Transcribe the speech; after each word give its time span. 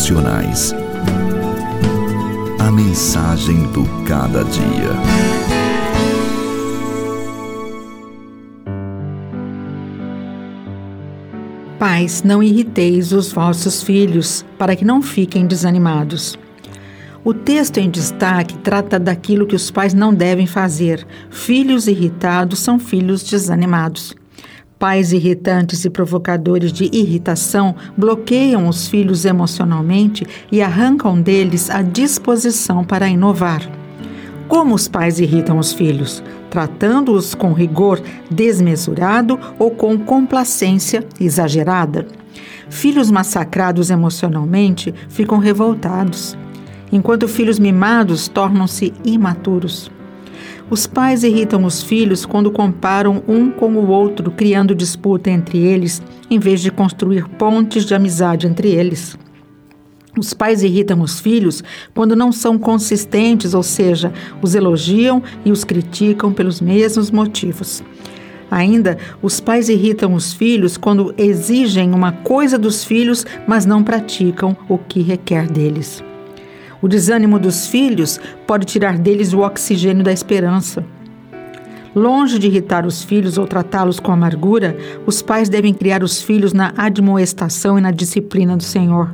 Devocionais. 0.00 0.74
A 2.58 2.70
mensagem 2.70 3.64
do 3.70 3.84
cada 4.06 4.42
dia. 4.44 4.90
Pais, 11.78 12.22
não 12.22 12.42
irriteis 12.42 13.12
os 13.12 13.30
vossos 13.30 13.82
filhos, 13.82 14.42
para 14.56 14.74
que 14.74 14.86
não 14.86 15.02
fiquem 15.02 15.46
desanimados. 15.46 16.38
O 17.22 17.34
texto 17.34 17.76
em 17.76 17.90
destaque 17.90 18.56
trata 18.56 18.98
daquilo 18.98 19.46
que 19.46 19.54
os 19.54 19.70
pais 19.70 19.92
não 19.92 20.14
devem 20.14 20.46
fazer. 20.46 21.06
Filhos 21.30 21.86
irritados 21.86 22.60
são 22.60 22.78
filhos 22.78 23.22
desanimados. 23.22 24.14
Pais 24.80 25.12
irritantes 25.12 25.84
e 25.84 25.90
provocadores 25.90 26.72
de 26.72 26.88
irritação 26.90 27.74
bloqueiam 27.98 28.66
os 28.66 28.88
filhos 28.88 29.26
emocionalmente 29.26 30.26
e 30.50 30.62
arrancam 30.62 31.20
deles 31.20 31.68
a 31.68 31.82
disposição 31.82 32.82
para 32.82 33.06
inovar. 33.06 33.60
Como 34.48 34.74
os 34.74 34.88
pais 34.88 35.20
irritam 35.20 35.58
os 35.58 35.74
filhos? 35.74 36.24
Tratando-os 36.48 37.34
com 37.34 37.52
rigor 37.52 38.00
desmesurado 38.30 39.38
ou 39.58 39.70
com 39.70 39.98
complacência 39.98 41.06
exagerada? 41.20 42.08
Filhos 42.70 43.10
massacrados 43.10 43.90
emocionalmente 43.90 44.94
ficam 45.10 45.36
revoltados, 45.36 46.38
enquanto 46.90 47.28
filhos 47.28 47.58
mimados 47.58 48.28
tornam-se 48.28 48.94
imaturos. 49.04 49.90
Os 50.70 50.86
pais 50.86 51.24
irritam 51.24 51.64
os 51.64 51.82
filhos 51.82 52.24
quando 52.24 52.48
comparam 52.48 53.24
um 53.26 53.50
com 53.50 53.74
o 53.74 53.88
outro, 53.88 54.30
criando 54.30 54.72
disputa 54.72 55.28
entre 55.28 55.58
eles, 55.58 56.00
em 56.30 56.38
vez 56.38 56.60
de 56.60 56.70
construir 56.70 57.28
pontes 57.30 57.84
de 57.84 57.92
amizade 57.92 58.46
entre 58.46 58.68
eles. 58.68 59.18
Os 60.16 60.32
pais 60.32 60.62
irritam 60.62 61.00
os 61.00 61.18
filhos 61.18 61.64
quando 61.92 62.14
não 62.14 62.30
são 62.30 62.56
consistentes, 62.56 63.52
ou 63.52 63.64
seja, 63.64 64.12
os 64.40 64.54
elogiam 64.54 65.20
e 65.44 65.50
os 65.50 65.64
criticam 65.64 66.32
pelos 66.32 66.60
mesmos 66.60 67.10
motivos. 67.10 67.82
Ainda, 68.48 68.96
os 69.20 69.40
pais 69.40 69.68
irritam 69.68 70.14
os 70.14 70.32
filhos 70.32 70.76
quando 70.76 71.12
exigem 71.18 71.92
uma 71.92 72.12
coisa 72.12 72.56
dos 72.56 72.84
filhos, 72.84 73.26
mas 73.44 73.66
não 73.66 73.82
praticam 73.82 74.56
o 74.68 74.78
que 74.78 75.02
requer 75.02 75.48
deles. 75.48 76.00
O 76.82 76.88
desânimo 76.88 77.38
dos 77.38 77.66
filhos 77.66 78.18
pode 78.46 78.64
tirar 78.64 78.96
deles 78.96 79.32
o 79.32 79.40
oxigênio 79.40 80.02
da 80.02 80.12
esperança. 80.12 80.84
Longe 81.94 82.38
de 82.38 82.46
irritar 82.46 82.86
os 82.86 83.02
filhos 83.02 83.36
ou 83.36 83.46
tratá-los 83.46 83.98
com 83.98 84.12
amargura, 84.12 84.76
os 85.04 85.20
pais 85.20 85.48
devem 85.48 85.74
criar 85.74 86.04
os 86.04 86.22
filhos 86.22 86.52
na 86.52 86.72
admoestação 86.76 87.76
e 87.76 87.80
na 87.80 87.90
disciplina 87.90 88.56
do 88.56 88.62
Senhor. 88.62 89.12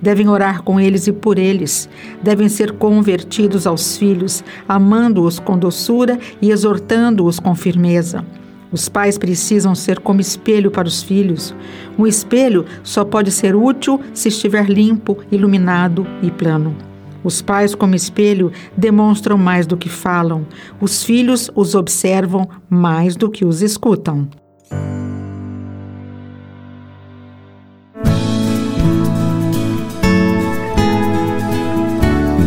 Devem 0.00 0.28
orar 0.28 0.62
com 0.62 0.78
eles 0.78 1.06
e 1.06 1.12
por 1.12 1.38
eles. 1.38 1.88
Devem 2.22 2.48
ser 2.48 2.72
convertidos 2.72 3.66
aos 3.66 3.96
filhos, 3.96 4.44
amando-os 4.68 5.38
com 5.38 5.56
doçura 5.56 6.18
e 6.40 6.50
exortando-os 6.50 7.40
com 7.40 7.54
firmeza. 7.54 8.24
Os 8.70 8.88
pais 8.88 9.16
precisam 9.16 9.74
ser 9.74 10.00
como 10.00 10.20
espelho 10.20 10.70
para 10.70 10.88
os 10.88 11.02
filhos. 11.02 11.54
Um 11.98 12.06
espelho 12.06 12.66
só 12.82 13.04
pode 13.04 13.30
ser 13.30 13.54
útil 13.54 14.00
se 14.12 14.28
estiver 14.28 14.68
limpo, 14.68 15.18
iluminado 15.30 16.06
e 16.22 16.30
plano. 16.30 16.91
Os 17.24 17.40
pais, 17.40 17.74
como 17.74 17.94
espelho, 17.94 18.52
demonstram 18.76 19.38
mais 19.38 19.66
do 19.66 19.76
que 19.76 19.88
falam. 19.88 20.46
Os 20.80 21.04
filhos 21.04 21.50
os 21.54 21.74
observam 21.74 22.48
mais 22.68 23.16
do 23.16 23.30
que 23.30 23.44
os 23.44 23.62
escutam. 23.62 24.28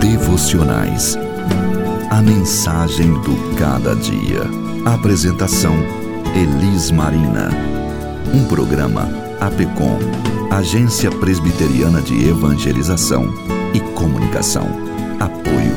Devocionais. 0.00 1.16
A 2.10 2.20
mensagem 2.20 3.12
do 3.20 3.56
cada 3.56 3.94
dia. 3.94 4.42
Apresentação: 4.84 5.74
Elis 6.34 6.90
Marina. 6.90 7.50
Um 8.34 8.44
programa 8.46 9.08
APECOM, 9.40 9.98
Agência 10.50 11.10
Presbiteriana 11.10 12.02
de 12.02 12.28
Evangelização 12.28 13.32
Comunicação. 13.96 14.68
Apoio 15.18 15.74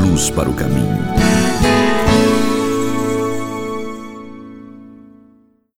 Luz 0.00 0.30
para 0.30 0.48
o 0.48 0.54
Caminho. 0.54 1.47